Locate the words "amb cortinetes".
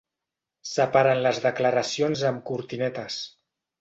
2.31-3.19